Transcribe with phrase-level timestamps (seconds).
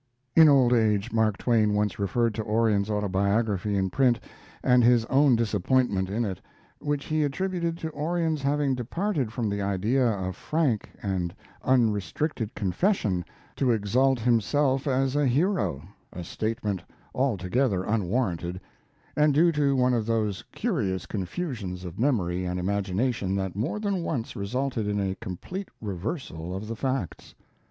[0.35, 4.19] In old age Mark Twain once referred to Orion's autobiography in print
[4.63, 6.41] and his own disappointment in it,
[6.79, 13.23] which he attributed to Orion's having departed from the idea of frank and unrestricted confession
[13.57, 16.81] to exalt himself as a hero a statement
[17.13, 18.59] altogether unwarranted,
[19.15, 24.01] and due to one of those curious confusions of memory and imagination that more than
[24.01, 27.35] once resulted in a complete reversal of the facts.